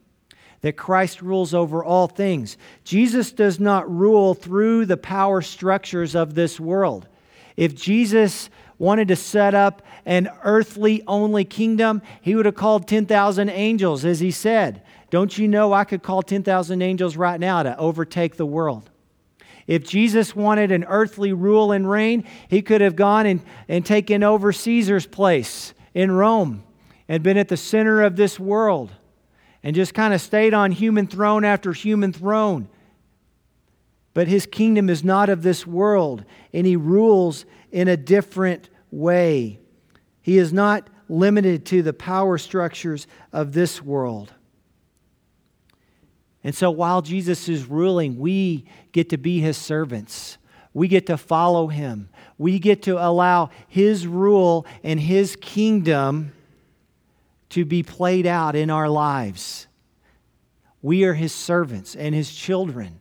that 0.61 0.73
Christ 0.73 1.21
rules 1.21 1.53
over 1.53 1.83
all 1.83 2.07
things. 2.07 2.57
Jesus 2.83 3.31
does 3.31 3.59
not 3.59 3.89
rule 3.89 4.33
through 4.33 4.85
the 4.85 4.97
power 4.97 5.41
structures 5.41 6.15
of 6.15 6.35
this 6.35 6.59
world. 6.59 7.07
If 7.55 7.75
Jesus 7.75 8.49
wanted 8.77 9.07
to 9.09 9.15
set 9.15 9.53
up 9.53 9.81
an 10.05 10.29
earthly 10.43 11.03
only 11.07 11.45
kingdom, 11.45 12.01
he 12.21 12.35
would 12.35 12.45
have 12.45 12.55
called 12.55 12.87
10,000 12.87 13.49
angels, 13.49 14.05
as 14.05 14.19
he 14.19 14.31
said. 14.31 14.81
Don't 15.09 15.37
you 15.37 15.47
know 15.47 15.73
I 15.73 15.83
could 15.83 16.03
call 16.03 16.21
10,000 16.21 16.81
angels 16.81 17.17
right 17.17 17.39
now 17.39 17.63
to 17.63 17.77
overtake 17.77 18.35
the 18.35 18.45
world? 18.45 18.89
If 19.65 19.83
Jesus 19.87 20.35
wanted 20.35 20.71
an 20.71 20.83
earthly 20.87 21.31
rule 21.33 21.71
and 21.71 21.89
reign, 21.89 22.25
he 22.47 22.61
could 22.61 22.81
have 22.81 22.95
gone 22.95 23.25
and, 23.25 23.41
and 23.67 23.85
taken 23.85 24.23
over 24.23 24.51
Caesar's 24.51 25.05
place 25.05 25.73
in 25.93 26.11
Rome 26.11 26.63
and 27.07 27.23
been 27.23 27.37
at 27.37 27.49
the 27.49 27.57
center 27.57 28.01
of 28.01 28.15
this 28.15 28.39
world 28.39 28.91
and 29.63 29.75
just 29.75 29.93
kind 29.93 30.13
of 30.13 30.21
stayed 30.21 30.53
on 30.53 30.71
human 30.71 31.07
throne 31.07 31.43
after 31.43 31.73
human 31.73 32.13
throne. 32.13 32.67
But 34.13 34.27
his 34.27 34.45
kingdom 34.45 34.89
is 34.89 35.03
not 35.03 35.29
of 35.29 35.43
this 35.43 35.67
world, 35.67 36.25
and 36.53 36.65
he 36.65 36.75
rules 36.75 37.45
in 37.71 37.87
a 37.87 37.97
different 37.97 38.69
way. 38.91 39.59
He 40.21 40.37
is 40.37 40.51
not 40.51 40.89
limited 41.07 41.65
to 41.67 41.81
the 41.81 41.93
power 41.93 42.37
structures 42.37 43.07
of 43.31 43.53
this 43.53 43.81
world. 43.81 44.33
And 46.43 46.55
so 46.55 46.71
while 46.71 47.01
Jesus 47.01 47.49
is 47.49 47.65
ruling, 47.65 48.17
we 48.17 48.65
get 48.91 49.09
to 49.09 49.17
be 49.17 49.39
his 49.39 49.57
servants. 49.57 50.37
We 50.73 50.87
get 50.87 51.07
to 51.07 51.17
follow 51.17 51.67
him. 51.67 52.09
We 52.37 52.59
get 52.59 52.83
to 52.83 53.03
allow 53.03 53.49
his 53.67 54.07
rule 54.07 54.65
and 54.83 54.99
his 54.99 55.35
kingdom 55.35 56.31
to 57.49 57.65
be 57.65 57.83
played 57.83 58.25
out 58.25 58.55
in 58.55 58.69
our 58.69 58.87
lives. 58.87 59.67
We 60.81 61.03
are 61.03 61.13
his 61.13 61.33
servants 61.33 61.95
and 61.95 62.15
his 62.15 62.33
children. 62.33 62.99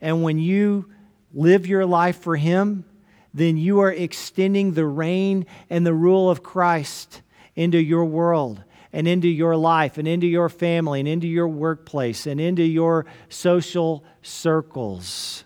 And 0.00 0.22
when 0.22 0.38
you 0.38 0.90
live 1.32 1.66
your 1.66 1.86
life 1.86 2.18
for 2.18 2.36
him, 2.36 2.84
then 3.32 3.56
you 3.56 3.80
are 3.80 3.92
extending 3.92 4.72
the 4.72 4.86
reign 4.86 5.46
and 5.68 5.86
the 5.86 5.94
rule 5.94 6.28
of 6.28 6.42
Christ 6.42 7.22
into 7.54 7.78
your 7.78 8.04
world 8.04 8.64
and 8.92 9.06
into 9.06 9.28
your 9.28 9.56
life 9.56 9.98
and 9.98 10.08
into 10.08 10.26
your 10.26 10.48
family 10.48 11.00
and 11.00 11.08
into 11.08 11.26
your 11.26 11.48
workplace 11.48 12.26
and 12.26 12.40
into 12.40 12.62
your 12.62 13.06
social 13.28 14.04
circles 14.22 15.44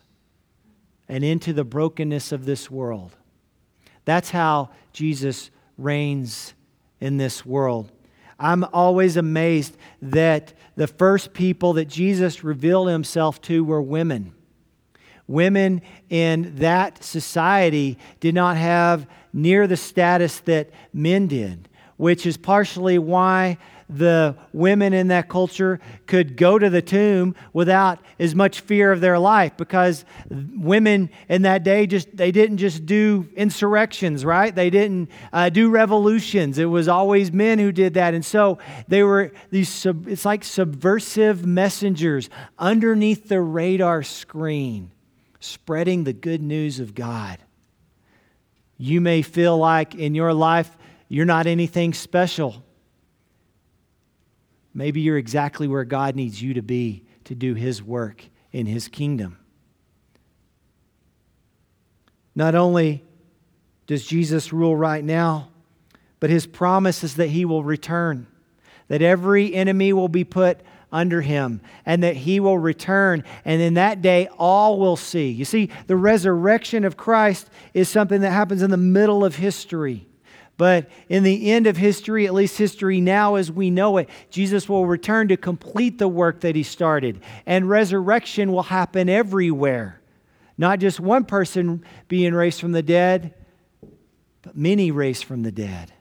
and 1.09 1.23
into 1.23 1.53
the 1.53 1.65
brokenness 1.65 2.33
of 2.33 2.47
this 2.47 2.71
world. 2.71 3.15
That's 4.05 4.31
how 4.31 4.71
Jesus 4.93 5.51
reigns 5.77 6.55
in 7.01 7.19
this 7.19 7.45
world. 7.45 7.91
I'm 8.39 8.65
always 8.73 9.17
amazed 9.17 9.77
that 10.03 10.53
the 10.77 10.87
first 10.87 11.33
people 11.33 11.75
that 11.75 11.87
Jesus 11.87 12.43
revealed 12.43 12.89
himself 12.89 13.41
to 13.43 13.63
were 13.63 13.83
women. 13.83 14.35
Women 15.27 15.83
in 16.11 16.57
that 16.57 17.03
society 17.03 17.99
did 18.21 18.35
not 18.35 18.57
have 18.57 19.07
near 19.33 19.67
the 19.67 19.77
status 19.77 20.41
that 20.41 20.71
men 20.93 21.27
did 21.27 21.69
which 21.97 22.27
is 22.27 22.37
partially 22.37 22.99
why 22.99 23.59
the 23.89 24.37
women 24.53 24.93
in 24.93 25.09
that 25.09 25.29
culture 25.29 25.79
could 26.07 26.37
go 26.37 26.59
to 26.59 26.71
the 26.71 26.81
tomb 26.81 27.35
without 27.53 28.01
as 28.19 28.35
much 28.35 28.61
fear 28.61 28.91
of 28.93 29.01
their 29.01 29.19
life 29.19 29.57
because 29.57 30.05
women 30.31 31.11
in 31.29 31.43
that 31.43 31.63
day 31.63 31.87
just 31.87 32.17
they 32.17 32.33
didn't 32.33 32.57
just 32.57 32.87
do 32.87 33.29
insurrections 33.37 34.25
right? 34.25 34.55
They 34.55 34.71
didn't 34.71 35.11
uh, 35.33 35.51
do 35.51 35.71
revolutions. 35.71 36.59
It 36.59 36.65
was 36.65 36.89
always 36.89 37.33
men 37.33 37.59
who 37.59 37.73
did 37.73 37.95
that. 37.95 38.15
And 38.15 38.25
so 38.25 38.59
they 38.89 39.03
were 39.03 39.33
these 39.51 39.69
sub, 39.69 40.09
it's 40.09 40.25
like 40.25 40.45
subversive 40.45 41.45
messengers 41.45 42.31
underneath 42.59 43.29
the 43.29 43.41
radar 43.41 44.03
screen 44.03 44.91
spreading 45.41 46.05
the 46.05 46.13
good 46.13 46.41
news 46.41 46.81
of 46.81 46.95
god. 46.95 47.39
You 48.79 49.01
may 49.01 49.23
feel 49.23 49.57
like 49.57 49.95
in 49.95 50.15
your 50.15 50.33
life 50.33 50.77
you're 51.15 51.25
not 51.25 51.47
anything 51.47 51.95
special. 51.95 52.65
Maybe 54.75 55.01
you're 55.01 55.17
exactly 55.17 55.69
where 55.69 55.85
God 55.85 56.17
needs 56.17 56.43
you 56.43 56.55
to 56.55 56.63
be 56.63 57.05
to 57.27 57.37
do 57.37 57.55
His 57.55 57.81
work 57.81 58.25
in 58.51 58.67
His 58.67 58.89
kingdom. 58.89 59.39
Not 62.35 62.57
only 62.57 63.05
does 63.87 64.05
Jesus 64.05 64.53
rule 64.53 64.75
right 64.75 65.05
now, 65.05 65.51
but 66.19 66.31
His 66.31 66.49
promise 66.49 67.05
is 67.05 67.15
that 67.15 67.29
He 67.29 67.45
will 67.45 67.63
return, 67.63 68.27
that 68.89 69.01
every 69.01 69.55
enemy 69.55 69.93
will 69.93 70.09
be 70.09 70.25
put 70.25 70.63
under 70.91 71.21
him, 71.21 71.61
and 71.87 72.05
that 72.05 72.15
he 72.15 72.39
will 72.39 72.57
return. 72.57 73.25
And 73.45 73.61
in 73.61 73.75
that 73.75 74.01
day, 74.01 74.29
all 74.39 74.79
will 74.79 74.97
see. 74.97 75.29
You 75.29 75.45
see, 75.45 75.71
the 75.89 75.97
resurrection 75.97 76.85
of 76.85 76.97
Christ 76.97 77.51
is 77.73 77.89
something 77.89 78.21
that 78.21 78.31
happens 78.31 78.63
in 78.63 78.71
the 78.71 78.77
middle 78.77 79.25
of 79.25 79.35
history. 79.35 80.07
But 80.57 80.89
in 81.09 81.25
the 81.25 81.51
end 81.51 81.67
of 81.67 81.77
history, 81.77 82.27
at 82.27 82.35
least 82.35 82.57
history 82.57 83.01
now 83.01 83.35
as 83.35 83.51
we 83.51 83.71
know 83.71 83.97
it, 83.97 84.09
Jesus 84.31 84.69
will 84.69 84.87
return 84.87 85.29
to 85.29 85.37
complete 85.37 85.99
the 85.99 86.09
work 86.09 86.41
that 86.41 86.55
he 86.55 86.63
started. 86.63 87.21
And 87.45 87.69
resurrection 87.69 88.53
will 88.53 88.63
happen 88.63 89.09
everywhere. 89.09 90.01
Not 90.57 90.79
just 90.79 91.01
one 91.01 91.25
person 91.25 91.85
being 92.07 92.35
raised 92.35 92.61
from 92.61 92.73
the 92.73 92.83
dead, 92.83 93.35
but 94.43 94.57
many 94.57 94.91
raised 94.93 95.25
from 95.25 95.43
the 95.43 95.51
dead. 95.51 95.93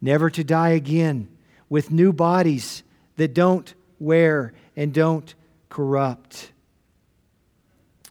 Never 0.00 0.30
to 0.30 0.42
die 0.42 0.70
again 0.70 1.28
with 1.68 1.90
new 1.90 2.12
bodies 2.12 2.82
that 3.16 3.34
don't 3.34 3.74
wear 3.98 4.54
and 4.74 4.92
don't 4.92 5.34
corrupt. 5.68 6.50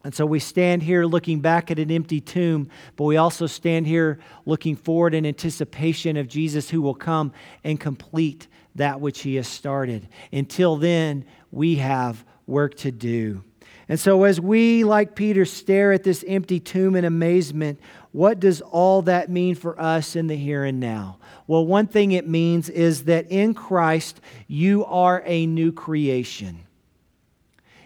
And 0.03 0.13
so 0.13 0.25
we 0.25 0.39
stand 0.39 0.81
here 0.81 1.05
looking 1.05 1.41
back 1.41 1.70
at 1.70 1.77
an 1.77 1.91
empty 1.91 2.20
tomb, 2.20 2.70
but 2.96 3.03
we 3.03 3.17
also 3.17 3.46
stand 3.46 3.86
here 3.86 4.20
looking 4.46 4.75
forward 4.75 5.13
in 5.13 5.25
anticipation 5.25 6.17
of 6.17 6.27
Jesus 6.27 6.70
who 6.70 6.81
will 6.81 6.96
come 6.96 7.34
and 7.63 7.79
complete 7.79 8.48
that 8.75 9.00
which 9.00 9.22
he 9.22 9.36
has 9.36 9.48
started. 9.48 10.08
Until 10.31 10.75
then, 10.77 11.25
we 11.51 11.75
have 11.75 12.25
work 12.48 12.75
to 12.77 12.91
do. 12.91 13.43
And 13.88 14.00
so, 14.00 14.24
as 14.24 14.39
we, 14.39 14.86
like 14.86 15.15
Peter, 15.15 15.43
stare 15.43 15.91
at 15.91 16.03
this 16.03 16.24
empty 16.25 16.62
tomb 16.62 16.96
in 16.96 17.03
amazement, 17.03 17.79
what 18.13 18.39
does 18.39 18.62
all 18.62 19.01
that 19.03 19.29
mean 19.29 19.53
for 19.53 19.79
us 19.79 20.15
in 20.15 20.27
the 20.27 20.36
here 20.36 20.63
and 20.63 20.79
now? 20.79 21.20
Well, 21.46 21.65
one 21.65 21.88
thing 21.88 22.13
it 22.13 22.27
means 22.27 22.70
is 22.70 23.03
that 23.05 23.29
in 23.29 23.53
Christ, 23.53 24.22
you 24.48 24.86
are 24.86 25.22
a 25.25 25.46
new 25.46 25.74
creation. 25.74 26.62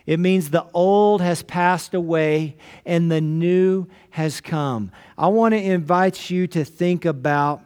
It 0.06 0.20
means 0.20 0.50
the 0.50 0.66
old 0.74 1.22
has 1.22 1.42
passed 1.42 1.94
away 1.94 2.58
and 2.86 3.12
the 3.12 3.22
new 3.22 3.88
has 4.12 4.40
come. 4.40 4.92
I 5.18 5.28
want 5.28 5.54
to 5.54 5.62
invite 5.62 6.30
you 6.30 6.48
to 6.48 6.64
think 6.64 7.06
about 7.06 7.62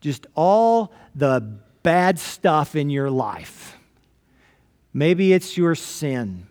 just 0.00 0.26
all 0.34 0.92
the 1.14 1.40
bad 1.82 2.18
stuff 2.18 2.76
in 2.76 2.90
your 2.90 3.10
life. 3.10 3.76
Maybe 4.92 5.32
it's 5.32 5.56
your 5.56 5.74
sin. 5.74 6.46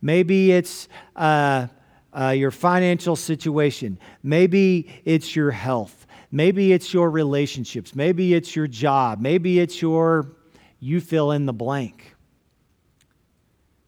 Maybe 0.00 0.52
it's 0.52 0.88
uh, 1.14 1.66
uh, 2.12 2.30
your 2.30 2.50
financial 2.50 3.16
situation. 3.16 3.98
Maybe 4.22 4.88
it's 5.04 5.36
your 5.36 5.50
health. 5.50 6.06
Maybe 6.30 6.72
it's 6.72 6.92
your 6.92 7.10
relationships. 7.10 7.94
Maybe 7.94 8.34
it's 8.34 8.56
your 8.56 8.66
job. 8.66 9.20
Maybe 9.20 9.60
it's 9.60 9.80
your, 9.80 10.32
you 10.80 11.00
fill 11.00 11.32
in 11.32 11.46
the 11.46 11.52
blank. 11.52 12.14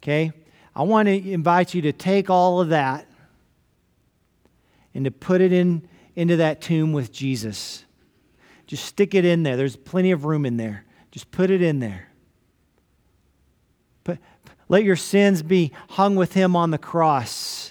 Okay? 0.02 0.32
I 0.74 0.82
want 0.82 1.06
to 1.08 1.30
invite 1.30 1.74
you 1.74 1.82
to 1.82 1.92
take 1.92 2.30
all 2.30 2.60
of 2.60 2.70
that 2.70 3.06
and 4.94 5.04
to 5.04 5.10
put 5.10 5.40
it 5.40 5.52
in 5.52 5.88
into 6.16 6.36
that 6.36 6.60
tomb 6.60 6.92
with 6.92 7.12
Jesus. 7.12 7.84
Just 8.66 8.84
stick 8.84 9.14
it 9.14 9.24
in 9.24 9.42
there. 9.42 9.56
There's 9.56 9.76
plenty 9.76 10.10
of 10.10 10.24
room 10.24 10.44
in 10.44 10.56
there. 10.56 10.84
Just 11.10 11.30
put 11.30 11.50
it 11.50 11.62
in 11.62 11.80
there. 11.80 12.08
Put, 14.04 14.18
let 14.68 14.84
your 14.84 14.96
sins 14.96 15.42
be 15.42 15.72
hung 15.90 16.16
with 16.16 16.34
him 16.34 16.54
on 16.54 16.70
the 16.70 16.78
cross. 16.78 17.69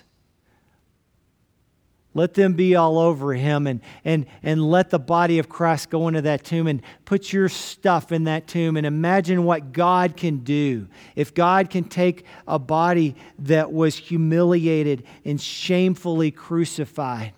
Let 2.15 2.33
them 2.33 2.53
be 2.53 2.75
all 2.75 2.97
over 2.97 3.33
him 3.33 3.67
and, 3.67 3.81
and, 4.03 4.25
and 4.41 4.67
let 4.69 4.89
the 4.89 4.97
body 4.97 5.37
of 5.37 5.47
Christ 5.47 5.91
go 5.91 6.07
into 6.07 6.23
that 6.23 6.43
tomb 6.43 6.65
and 6.65 6.81
put 7.05 7.31
your 7.31 7.49
stuff 7.49 8.11
in 8.11 8.23
that 8.23 8.47
tomb 8.47 8.77
and 8.77 8.85
imagine 8.85 9.43
what 9.43 9.71
God 9.71 10.17
can 10.17 10.39
do. 10.39 10.87
If 11.15 11.35
God 11.35 11.69
can 11.69 11.83
take 11.83 12.25
a 12.47 12.57
body 12.57 13.15
that 13.39 13.71
was 13.71 13.95
humiliated 13.95 15.03
and 15.23 15.39
shamefully 15.39 16.31
crucified, 16.31 17.33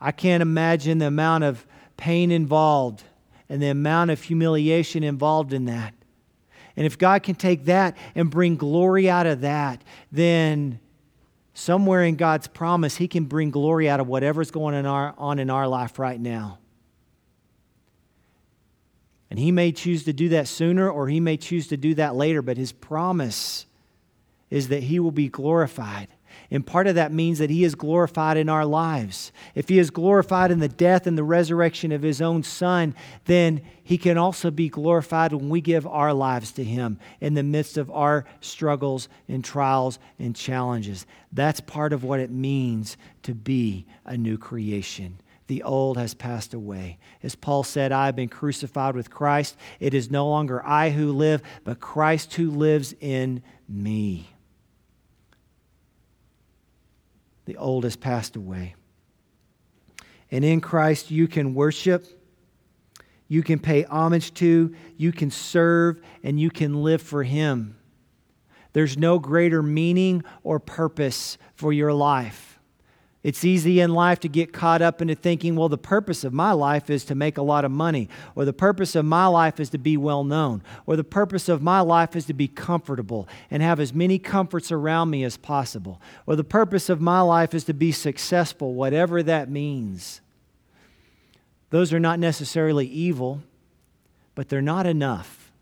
I 0.00 0.10
can't 0.10 0.42
imagine 0.42 0.98
the 0.98 1.06
amount 1.06 1.44
of 1.44 1.64
pain 1.96 2.32
involved 2.32 3.04
and 3.48 3.62
the 3.62 3.68
amount 3.68 4.10
of 4.10 4.22
humiliation 4.22 5.04
involved 5.04 5.52
in 5.52 5.66
that. 5.66 5.94
And 6.76 6.86
if 6.86 6.98
God 6.98 7.22
can 7.22 7.34
take 7.34 7.66
that 7.66 7.96
and 8.14 8.30
bring 8.30 8.56
glory 8.56 9.08
out 9.08 9.26
of 9.26 9.42
that, 9.42 9.82
then 10.10 10.80
somewhere 11.54 12.04
in 12.04 12.16
God's 12.16 12.46
promise, 12.46 12.96
He 12.96 13.08
can 13.08 13.24
bring 13.24 13.50
glory 13.50 13.88
out 13.88 14.00
of 14.00 14.06
whatever's 14.06 14.50
going 14.50 14.86
on 14.86 15.38
in 15.38 15.50
our 15.50 15.68
life 15.68 15.98
right 15.98 16.20
now. 16.20 16.58
And 19.30 19.38
He 19.38 19.52
may 19.52 19.72
choose 19.72 20.04
to 20.04 20.12
do 20.12 20.30
that 20.30 20.48
sooner 20.48 20.90
or 20.90 21.08
He 21.08 21.20
may 21.20 21.36
choose 21.36 21.68
to 21.68 21.76
do 21.76 21.94
that 21.94 22.14
later, 22.14 22.42
but 22.42 22.56
His 22.56 22.72
promise 22.72 23.66
is 24.50 24.68
that 24.68 24.82
He 24.82 24.98
will 24.98 25.12
be 25.12 25.28
glorified. 25.28 26.08
And 26.50 26.66
part 26.66 26.88
of 26.88 26.96
that 26.96 27.12
means 27.12 27.38
that 27.38 27.50
He 27.50 27.62
is 27.62 27.74
glorified 27.74 28.36
in 28.36 28.48
our 28.48 28.64
lives. 28.64 29.30
If 29.54 29.68
He 29.68 29.78
is 29.78 29.90
glorified 29.90 30.50
in 30.50 30.58
the 30.58 30.68
death 30.68 31.06
and 31.06 31.16
the 31.16 31.22
resurrection 31.22 31.92
of 31.92 32.02
His 32.02 32.20
own 32.20 32.42
Son, 32.42 32.94
then 33.26 33.60
He 33.82 33.96
can 33.96 34.18
also 34.18 34.50
be 34.50 34.68
glorified 34.68 35.32
when 35.32 35.48
we 35.48 35.60
give 35.60 35.86
our 35.86 36.12
lives 36.12 36.50
to 36.52 36.64
Him 36.64 36.98
in 37.20 37.34
the 37.34 37.44
midst 37.44 37.78
of 37.78 37.90
our 37.90 38.24
struggles 38.40 39.08
and 39.28 39.44
trials 39.44 40.00
and 40.18 40.34
challenges. 40.34 41.06
That's 41.32 41.60
part 41.60 41.92
of 41.92 42.02
what 42.02 42.20
it 42.20 42.30
means 42.30 42.96
to 43.22 43.34
be 43.34 43.86
a 44.04 44.16
new 44.16 44.36
creation. 44.36 45.20
The 45.46 45.62
old 45.62 45.98
has 45.98 46.14
passed 46.14 46.54
away. 46.54 46.98
As 47.22 47.34
Paul 47.34 47.64
said, 47.64 47.90
I 47.90 48.06
have 48.06 48.14
been 48.14 48.28
crucified 48.28 48.94
with 48.94 49.10
Christ. 49.10 49.56
It 49.80 49.94
is 49.94 50.10
no 50.10 50.28
longer 50.28 50.64
I 50.64 50.90
who 50.90 51.12
live, 51.12 51.42
but 51.64 51.80
Christ 51.80 52.34
who 52.34 52.50
lives 52.50 52.94
in 53.00 53.42
me. 53.68 54.30
The 57.50 57.56
old 57.56 57.82
has 57.82 57.96
passed 57.96 58.36
away. 58.36 58.76
And 60.30 60.44
in 60.44 60.60
Christ, 60.60 61.10
you 61.10 61.26
can 61.26 61.52
worship, 61.52 62.06
you 63.26 63.42
can 63.42 63.58
pay 63.58 63.82
homage 63.82 64.32
to, 64.34 64.72
you 64.96 65.10
can 65.10 65.32
serve, 65.32 66.00
and 66.22 66.38
you 66.38 66.48
can 66.48 66.84
live 66.84 67.02
for 67.02 67.24
Him. 67.24 67.76
There's 68.72 68.96
no 68.96 69.18
greater 69.18 69.64
meaning 69.64 70.22
or 70.44 70.60
purpose 70.60 71.38
for 71.56 71.72
your 71.72 71.92
life 71.92 72.49
it's 73.22 73.44
easy 73.44 73.80
in 73.80 73.92
life 73.92 74.20
to 74.20 74.28
get 74.28 74.52
caught 74.52 74.80
up 74.80 75.02
into 75.02 75.14
thinking, 75.14 75.54
well, 75.54 75.68
the 75.68 75.76
purpose 75.76 76.24
of 76.24 76.32
my 76.32 76.52
life 76.52 76.88
is 76.88 77.04
to 77.04 77.14
make 77.14 77.36
a 77.36 77.42
lot 77.42 77.66
of 77.66 77.70
money, 77.70 78.08
or 78.34 78.46
the 78.46 78.54
purpose 78.54 78.96
of 78.96 79.04
my 79.04 79.26
life 79.26 79.60
is 79.60 79.68
to 79.70 79.78
be 79.78 79.98
well 79.98 80.24
known, 80.24 80.62
or 80.86 80.96
the 80.96 81.04
purpose 81.04 81.48
of 81.48 81.60
my 81.60 81.80
life 81.80 82.16
is 82.16 82.24
to 82.26 82.32
be 82.32 82.48
comfortable 82.48 83.28
and 83.50 83.62
have 83.62 83.78
as 83.78 83.92
many 83.92 84.18
comforts 84.18 84.72
around 84.72 85.10
me 85.10 85.22
as 85.22 85.36
possible, 85.36 86.00
or 86.26 86.34
the 86.34 86.44
purpose 86.44 86.88
of 86.88 87.02
my 87.02 87.20
life 87.20 87.52
is 87.52 87.64
to 87.64 87.74
be 87.74 87.92
successful, 87.92 88.72
whatever 88.72 89.22
that 89.22 89.50
means. 89.50 90.22
Those 91.68 91.92
are 91.92 92.00
not 92.00 92.18
necessarily 92.18 92.86
evil, 92.86 93.42
but 94.34 94.48
they're 94.48 94.62
not 94.62 94.86
enough. 94.86 95.52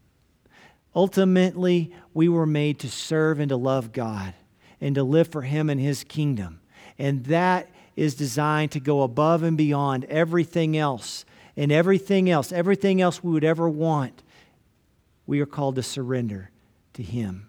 Ultimately, 0.94 1.92
we 2.14 2.28
were 2.28 2.46
made 2.46 2.78
to 2.80 2.88
serve 2.88 3.40
and 3.40 3.48
to 3.48 3.56
love 3.56 3.92
God 3.92 4.34
and 4.80 4.94
to 4.94 5.02
live 5.02 5.26
for 5.26 5.42
Him 5.42 5.68
and 5.68 5.80
His 5.80 6.04
kingdom. 6.04 6.60
And 6.98 7.24
that 7.26 7.68
is 7.96 8.14
designed 8.14 8.72
to 8.72 8.80
go 8.80 9.02
above 9.02 9.42
and 9.42 9.56
beyond 9.56 10.04
everything 10.06 10.76
else. 10.76 11.24
And 11.56 11.72
everything 11.72 12.30
else, 12.30 12.52
everything 12.52 13.00
else 13.00 13.22
we 13.22 13.32
would 13.32 13.44
ever 13.44 13.68
want, 13.68 14.22
we 15.26 15.40
are 15.40 15.46
called 15.46 15.74
to 15.76 15.82
surrender 15.82 16.50
to 16.94 17.02
Him. 17.02 17.48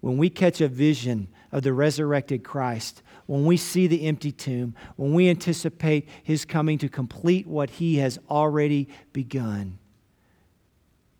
When 0.00 0.18
we 0.18 0.28
catch 0.28 0.60
a 0.60 0.66
vision 0.66 1.28
of 1.52 1.62
the 1.62 1.72
resurrected 1.72 2.42
Christ, 2.42 3.02
when 3.26 3.46
we 3.46 3.56
see 3.56 3.86
the 3.86 4.06
empty 4.06 4.32
tomb, 4.32 4.74
when 4.96 5.14
we 5.14 5.28
anticipate 5.28 6.08
His 6.24 6.44
coming 6.44 6.78
to 6.78 6.88
complete 6.88 7.46
what 7.46 7.70
He 7.70 7.98
has 7.98 8.18
already 8.28 8.88
begun, 9.12 9.78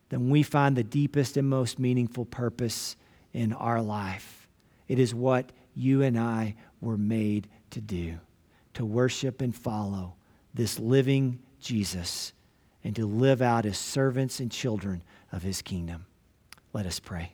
then 0.08 0.28
we 0.28 0.42
find 0.42 0.76
the 0.76 0.82
deepest 0.82 1.36
and 1.36 1.48
most 1.48 1.78
meaningful 1.78 2.24
purpose 2.24 2.96
in 3.32 3.52
our 3.52 3.80
life. 3.80 4.48
It 4.88 4.98
is 4.98 5.14
what 5.14 5.52
you 5.74 6.02
and 6.02 6.18
I 6.18 6.56
were 6.82 6.98
made 6.98 7.48
to 7.70 7.80
do 7.80 8.18
to 8.74 8.84
worship 8.84 9.40
and 9.40 9.54
follow 9.54 10.14
this 10.54 10.78
living 10.78 11.38
Jesus 11.60 12.32
and 12.84 12.96
to 12.96 13.06
live 13.06 13.40
out 13.40 13.66
as 13.66 13.78
servants 13.78 14.40
and 14.40 14.50
children 14.50 15.02
of 15.30 15.42
his 15.42 15.62
kingdom. 15.62 16.06
Let 16.72 16.86
us 16.86 16.98
pray. 16.98 17.32